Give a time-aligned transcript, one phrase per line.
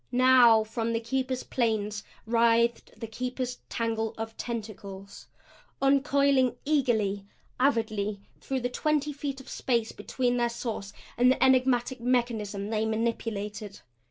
[0.11, 5.27] Now from the Keeper's planes writhed the Keeper's tangle of tentacles,
[5.79, 7.27] uncoiling eagerly,
[7.59, 12.83] avidly, through the twenty feet of space between their source and the enigmatic mechanism they
[12.83, 13.81] manipulated.